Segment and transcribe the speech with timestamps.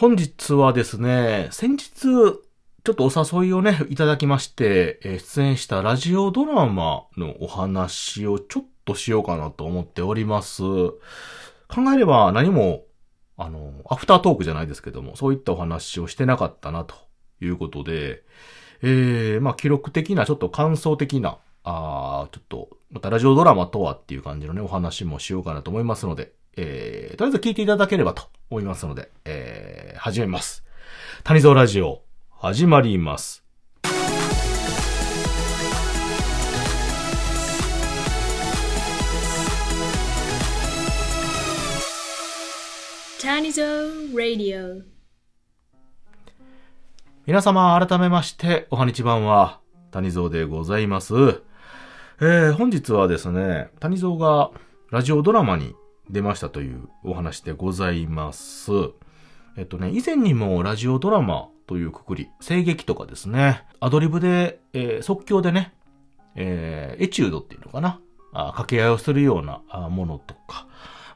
[0.00, 2.32] 本日はですね、先日、ちょ
[2.92, 10.62] っとお誘いをね、いただきまして、えー出演したラジオドラマのお話をちょっとしようかなと思っております。
[10.62, 10.98] 考
[11.92, 12.84] えれば何も、
[13.36, 16.94] あの、アフタートークじゃないですけども、そういったお話をしてなかったなと
[17.40, 18.22] いうことで、
[18.82, 30.64] えー、まあ記録的な、ちょっと感想的な、あーちょっと、またラジオドラマとはっていう感じのね、お話もしようかなと思いますので、えー、とりあえず聞いていただければと思いますので、えー、始めます。
[31.24, 33.44] 谷蔵ラジオ、始まります。
[43.20, 44.82] Tanizo Radio.
[47.26, 51.14] 皆様、改めまして、おはにちばんは、谷蔵でございます。
[52.20, 54.50] えー、本日はですね、谷蔵が
[54.90, 55.74] ラジオドラマに
[56.10, 58.70] 出ましたというお話でございます。
[59.56, 65.74] えっとね、以前にもラジオドラマというくくり、声劇とかですね、アドリブで、えー即興でね、
[66.34, 68.00] えーエチュードっていうのかな、
[68.32, 70.66] あ掛け合いをするようなものとか、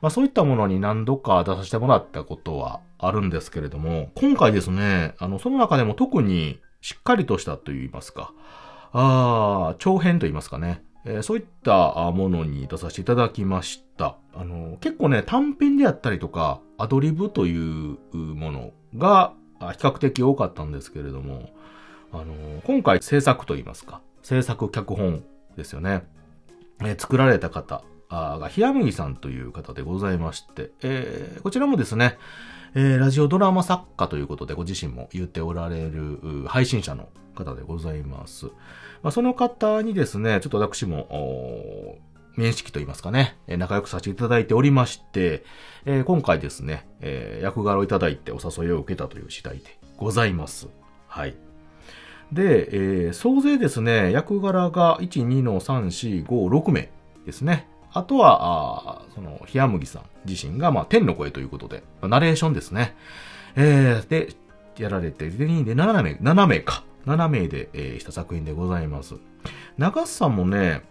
[0.01, 8.33] まあそういったものに何度か出させてもらったことはあるんですけれども、今回ですね、あの、その中でも特にしっかりとしたといいますか、
[8.93, 14.17] ああ、長編と言いますかね、えーそういったものに出させていただきました。
[14.35, 21.51] あの、結構ね、単編であったりとか、アドリブというものが比較的多かったんですけれども、
[22.13, 25.25] あの、今回制作と言いますか、制作脚本
[25.57, 26.07] ですよね。
[26.81, 32.17] えー作られた方が、ひやむぎさんという方でございまして、えーこちらもですね、
[32.75, 38.47] えーラジオドラマ作家ということでご自身も言っておられる配信者の方でございます。
[39.03, 41.99] まあ、その方にですね、ちょっと私も、
[42.37, 45.45] 面識といいますかね、仲良くさせていただいておりまして、
[45.85, 50.69] えー今回ですね、えー役柄をいただいてお誘いを受けたという次第でございます。
[51.09, 51.35] はい。
[52.33, 56.91] で、えー総勢ですね、役柄が1、2の3、4、5、6名
[57.27, 57.69] ですね。
[57.95, 62.97] あとは、あその、ひやむぎさん自身が、まあ、天の声ということで、ナレーションですね。
[63.57, 64.35] えー、で、
[64.79, 66.85] やられて、で、7名、7名か。
[67.07, 69.17] 7名で、えーした作品でございます。
[69.77, 70.83] 長さんもね、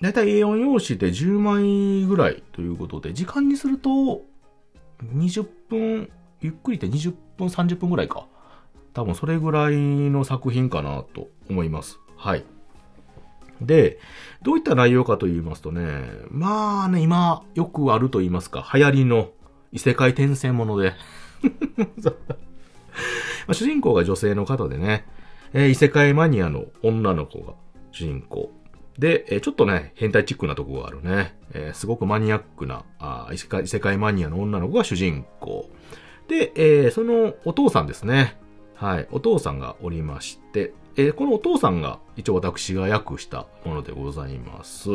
[0.00, 4.22] だいたい A4 用紙で10枚ぐらいということで、時間にすると、
[5.14, 8.26] 20分、ゆっくりで20分、30分ぐらいか。
[8.94, 11.98] 多分それぐらいの作品かなと思います。
[12.16, 12.44] はい。
[13.60, 13.98] で、
[14.42, 19.30] どういった内容かと言いますとね、まあね、今よくあると言いますか、流行りの
[19.72, 20.94] 異世界転生もので、
[23.46, 25.06] まあ主人公が女性の方でね、
[25.52, 27.54] えー異世界マニアの女の子が
[27.92, 28.52] 主人公。
[28.98, 31.36] で、えーちょっとね、変態チックなとこがあるね。
[31.52, 35.70] えーすごくマニアックなあ異世界、異世界マニアの女の子が主人公。
[36.28, 38.36] で、えそのお父さんですね。
[38.74, 39.08] はい。
[39.10, 44.88] お父さんがおりまして、えーこのお父さんが一応私が訳したものでございます。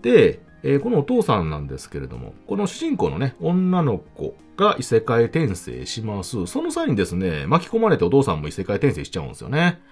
[0.00, 6.46] で、えーこのお父さんなんですけれども、この主人公のね、女の子が異世界転生します。
[6.46, 9.82] その際にですね、巻き込まれてお父さんも異世界転生しちゃうんですよね。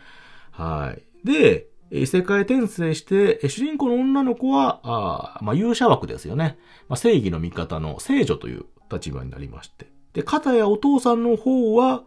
[0.50, 1.26] はい。
[1.26, 6.56] で、異世界転生して、主人公の女の子は、あまあ、勇者枠ですよね。
[6.88, 9.92] まあ、正義の味方の聖女という立場になりまして。
[10.14, 12.02] で、片やお父さんの方は、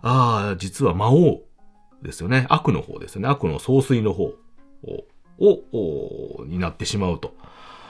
[0.00, 1.42] ああ、実は魔王
[2.02, 2.46] ですよね。
[2.48, 3.28] 悪の方ですよね。
[3.28, 4.34] 悪の総帥の方
[5.38, 7.34] を、になってしまうと。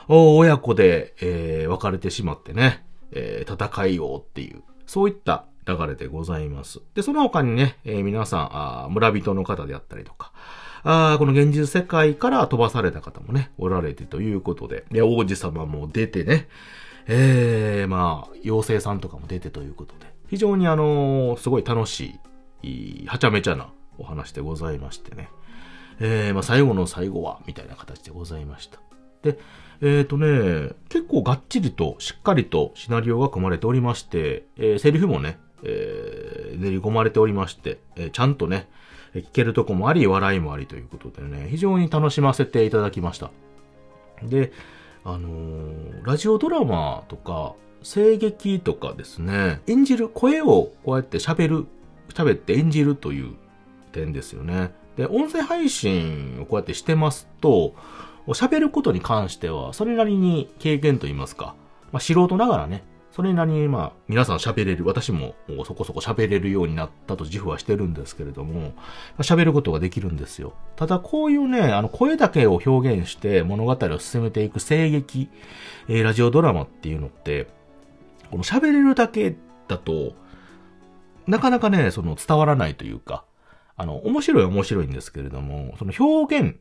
[0.08, 6.80] 親子で、えー別れてしまってね、えー戦いようっていう、そういった流れでございます。
[6.94, 10.32] で、その他にね、えー皆さんあ、村人の方であったりとか、
[10.84, 16.48] あこの現実世界から飛ばされた方もね、おられてということで、で王子様も出てね、
[17.08, 22.20] えー、まあ、妖精さんとかも出てということで、非常にあのーすごい楽し、
[22.62, 23.68] いはちゃめちゃな
[23.98, 25.28] お話でございましてね。
[26.00, 28.78] えー、まあ、最後の最後は、みたいな形でございました。
[29.22, 29.38] で、
[29.80, 38.68] えっ、とね、結構がっちりと、しっかりとシナリオが組まれておりまして、えーセリフもね、えー練り込まれておりまして、えーちゃんとね、
[39.14, 43.30] 聞けるとこもあり、笑いもありということでね、非常に楽しませていただきました。
[44.22, 44.52] で、
[45.04, 51.66] あのーラジオドラマとか、声劇とかですね、演じる、声をこうやって喋る、
[52.08, 53.34] 喋って演じるという
[53.96, 54.72] 点ですよね。
[54.96, 57.74] で、音声配信をこうやってしてますと、
[58.28, 61.54] 喋ることに関しては、それなりに経験といいますか、
[61.92, 62.82] まあ、素人ながらね、
[63.12, 68.74] それなりにまあ、皆さん喋れる、私ももそこそこ喋れるようになったと自負はしてるんですけれども、
[69.20, 70.52] 喋ることができるんですよ。
[70.76, 75.30] ただこういうね、あの声だけを表現して物語を進めていく声劇、
[75.88, 77.46] えーラジオドラマっていうのって、
[78.30, 79.36] この喋れるだけ
[79.68, 80.12] だと、
[81.26, 83.24] なかなかね、その伝わらないというか、
[83.76, 86.56] あの、面白い面白いんですけれども、その表現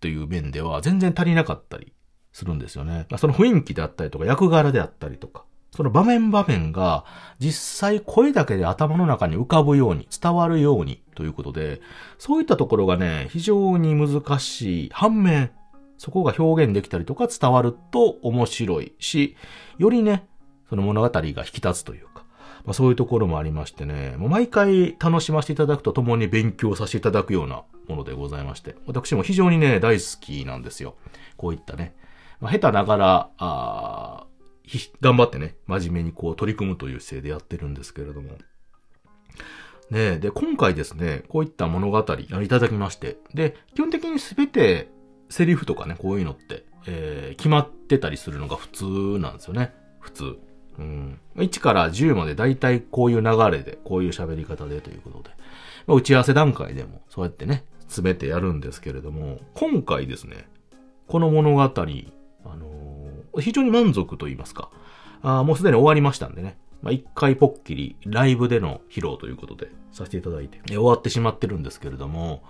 [0.00, 1.92] という面では全然足りなかったり
[2.32, 3.06] するんですよね。
[3.18, 7.04] その雰囲気であったりとか、役柄であったりとか、その場面場面が
[7.38, 11.80] 実際声だけで頭の中に浮かぶように、伝わるようにということで、
[12.18, 15.50] そういったところがね、非常に難しい反面、
[15.98, 19.36] そこが表現できたりとか伝わると面白いし、
[19.78, 20.26] よりね、
[20.68, 22.19] その物語が引き立つというか、
[22.64, 30.96] まあ、そういうところもありましてね、もう毎回楽しませていただくと共に勉強させていただくようなものでございまして、私も非常にね、大好きなんですよ。
[31.36, 31.94] こういったね。
[32.40, 34.26] まあ、下手ながら、あ
[35.00, 38.30] 頑張ってね、真面目にこう取り組むという姿勢でやってるんですけれども。
[39.90, 44.88] ねで、今回ですね、こういった物語いただきまして、で、基本的にすべて
[45.28, 48.84] セリフとかね、こういうのって、えー、決まってたりするのが普通
[49.18, 49.74] なんですよね。
[49.98, 50.38] 普通。
[50.78, 51.20] うん。
[51.36, 55.30] 1から10まで大体こういう流れで、こういう喋り方でということで。
[55.86, 60.48] まあ、打ち合わせ段階でもそうやってね、詰めてやるんですけれども、今回ですね、
[61.06, 64.70] この物語、あのー、非常に満足と言いますか、
[65.22, 72.44] あもうすでに終わりましたんでね、まあ、一回ポッキリ、ライブでの披露ということでさせていただいて、終わってしまってるんですけれども、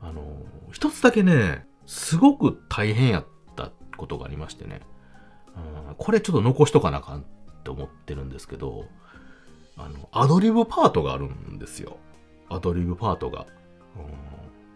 [0.00, 4.80] あのー、一つだけね、すごく大変やったことがありましてね、
[5.98, 7.24] これちょっと残しとかなあかん
[7.62, 8.86] って思ってるんですけど、
[9.76, 11.96] あの、アドリブパートがあるんですよ。
[12.50, 13.46] アドリブパートが。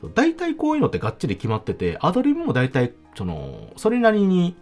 [0.02, 4.56] うん、大体こういうのってがっちり決まってて、アドリブも大体、その、それなりに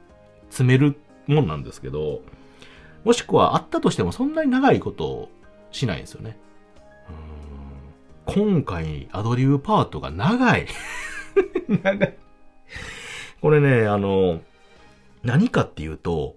[0.49, 2.23] 詰めるもんなんですけど、
[3.05, 5.29] もしくはあったとしてもそんなに長いことを
[5.70, 6.38] しないんですよね。
[8.27, 10.67] 今回、アドリブパートが長い。
[11.82, 12.17] 長い。
[13.43, 14.41] これね、あの、
[15.23, 16.37] 何かっていうと、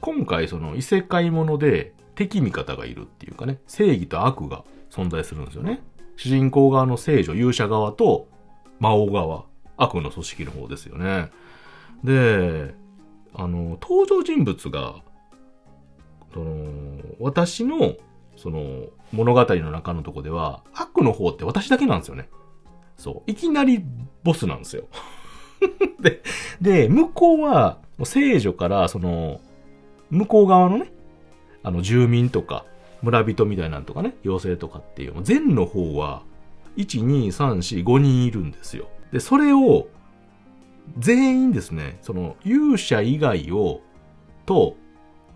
[0.00, 5.82] 今回その異世界もので敵味方がいるっていうかね、正義と悪が存在するんですよね。
[6.16, 8.28] 主人公側の聖女、勇者側と
[8.78, 9.44] 魔王側、
[9.76, 11.30] 悪の組織の方ですよね。
[12.04, 12.74] で、
[13.34, 14.96] あの、登場人物が、
[16.34, 16.66] その、
[17.18, 17.94] 私の、
[18.36, 22.28] その、物語の中のとこでは、悪の方って私だけなんですよね。
[22.96, 23.30] そう。
[23.30, 23.82] いきなり
[24.22, 24.84] ボスなんですよ。
[26.00, 26.22] で、
[26.60, 29.40] で、向こうは、聖女から、その、
[30.10, 30.92] 向こう側のね、
[31.62, 32.64] あの、住民とか、
[33.02, 36.22] 村人みたいなんとかね、妖精とかっていう、善の方は、
[36.76, 38.88] 1、2、3、4、5人いるんですよ。
[39.12, 39.88] で、それを、
[40.98, 43.80] 全員ですね、その、勇者以外を、
[44.46, 44.76] と、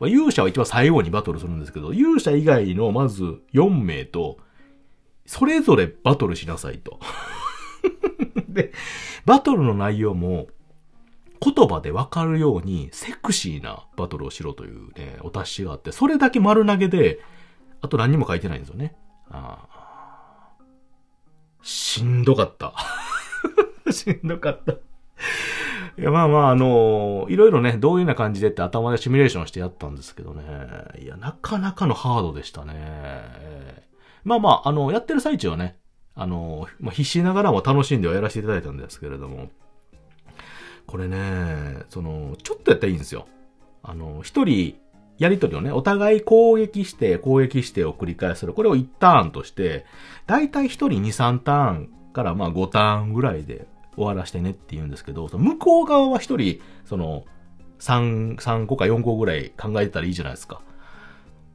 [0.00, 3.22] まあ、勇者は一番最後にバトルするんですけど、勇者以外のまず
[3.52, 4.38] 4名と、
[5.26, 6.98] それぞれバトルしなさいと。
[8.48, 8.72] で、
[9.24, 10.48] バトルの内容も、
[11.40, 17.20] 言葉でわかるようにセクシーなバトルをしろというね、お達しがあって、それだけ丸投げで、
[17.80, 18.96] あと何にも書いてないんですよね。
[19.30, 19.66] あ
[21.62, 22.74] しんどかった。
[23.90, 24.72] しんどかった。
[25.96, 30.42] いや、まあまあ、あのー、いろいろね、どういうような感じでって頭でシミュレーションしてやったんですけどね。
[31.00, 32.74] いや、なかなかのハードでしたね。
[34.24, 35.78] まあまあ、あの、やってる最中はね、
[36.14, 39.50] あの、まあ、必死ながらも楽しんではやらせていただいたんですけれども、
[40.86, 43.26] これね、その、ちょっとやったらいいんですよ。
[43.82, 44.76] あの、一人、
[45.18, 48.46] やりとりをね、お互い攻撃して、攻撃してを繰り返す。
[48.46, 49.86] これを1ターンとして、
[50.26, 57.24] だいたい一人2、3ターンからまあ5ターンぐらいで終わらしてねって言うんですけど、向こう側は一人、その、
[57.78, 60.62] 3、3個か4個ぐらい考えたらいいじゃないですか。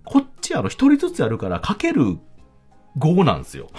[0.05, 2.17] こっちあの、一人ずつやるから、かける
[2.97, 3.69] 5なんですよ。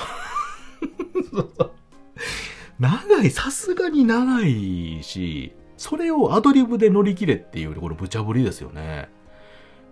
[2.80, 9.10] 長い、さすがに長いし、それをアドリブで乗り切れっていう、これ無茶ぶりですよね。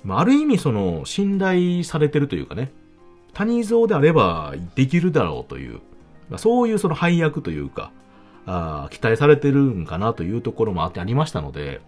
[0.03, 2.73] まあ、ある意味その、信頼されてるというかね、
[3.35, 5.81] 谷蔵であればできるだろうという、
[6.31, 7.93] まあ、そういうその配役というか、
[8.47, 11.83] あ期待されてるんかなというところもあってありましたので、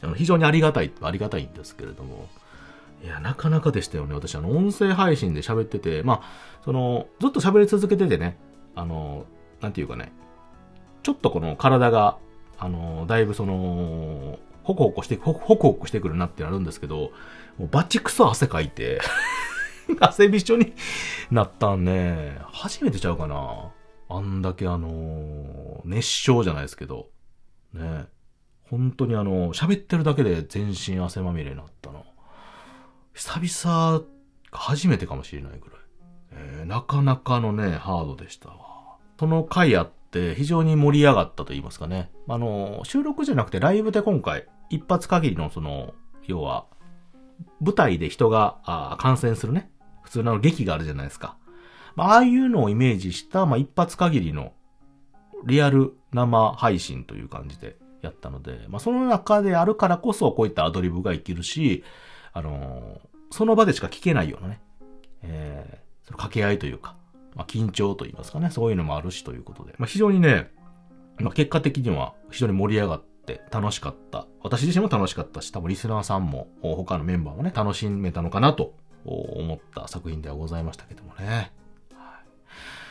[0.00, 2.28] あの非常にありがたい、ありがたいんですけれども、
[3.04, 4.14] いや、なかなかでしたよね。
[4.14, 8.38] 私、あの、音声配信で喋ってて、まあ、その、ずっと喋り続けててね、
[8.74, 9.26] あの、
[9.60, 10.12] なんていうかね、
[11.02, 12.18] ちょっとこの体が、
[12.58, 17.12] あの、だいぶその、ホクホクして、ホクホクしてくるなってなるんですけど、
[17.58, 19.00] もうバチクソ汗かいて
[20.00, 20.74] 汗びしょに
[21.30, 23.72] なったんね、初めてちゃうかな。
[24.10, 27.08] あんだけあの、熱唱じゃないですけど、
[27.74, 28.06] ね。
[28.70, 32.00] 本当にあの、喋ってるだけで全身汗まみれになったな。
[33.14, 34.02] 久々、
[34.50, 35.78] 初めてかもしれないぐらい。
[36.32, 38.67] えー、なかなかのね、ハードでしたわ。
[39.18, 42.10] その回あって非常に盛り上がったと言いますかね。
[42.28, 45.94] あの、収録じゃなくてライブで今回、一発限りのその、
[46.26, 46.66] 要は、
[47.60, 49.70] 舞台で人があ感染するね、
[50.02, 51.36] 普通の劇があるじゃないですか。
[51.96, 54.52] まあ、ああいうのをイメージした、まあ、一発限りの
[55.44, 61.82] リアル生配信という感じでやったので、まあ、その中であるからこそこういったアドリブが生きるし、
[62.32, 64.60] あのー、その場でしか聞けないようなね、
[65.22, 66.96] えー、その掛け合いというか、
[67.34, 70.50] まあ、緊張と言いますかね、そういうのもあるしということで、まあ、非常にね、
[71.18, 74.26] まあ、結果的には非常に盛り上がって楽しかった。
[74.42, 81.52] 私自身も楽しかったし、多分リスナーさんも他のメンバーもね、楽しめたのかなと思った作品ではございましたけどもね。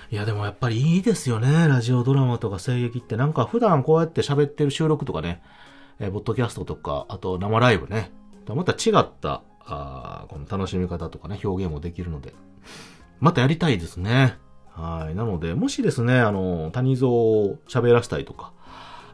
[0.09, 1.67] いや、でもやっぱりいいですよね。
[1.67, 3.17] ラジオドラマとか声劇って。
[3.17, 5.41] なんか普段こうやって喋ってる収録とかね、
[5.99, 8.11] えー、ボッドキャストとか、あと生ライブね。
[8.47, 12.33] また違った、あこの楽しみ方とかね、表現もできるので、
[13.19, 14.37] またやりたいですね。
[14.71, 15.15] はい。
[15.15, 18.51] なので、もしですね、あの、谷蔵を喋らせたいとか、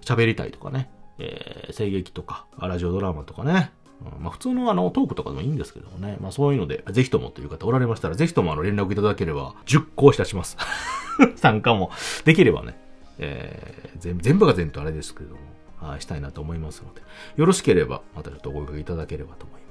[0.01, 10.57] 喋りたいとかね、えー、声劇とか、ラジオドラマとかね、うん、まあ普通のあのトークとかでもいいんですけどもね、まあそういうので、ぜひともという方おられましたら、ぜひともあの連絡いただければ、10個いたします。
[11.38, 11.91] 参加も
[12.25, 12.77] できればね、
[13.19, 15.39] えー、全部、が全部あれですけども、
[15.79, 17.01] はい、したいなと思いますので、
[17.38, 19.62] よろしければ、またちょっとお声掛けいただければと思います。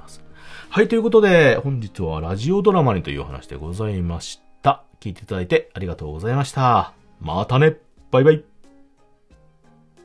[0.70, 4.84] はい、ということで、本日はラジオドラマにというお話でございました。
[5.00, 6.92] 聞いていただいてありがとうございました。
[7.20, 7.76] またね
[8.11, 8.51] バイバイ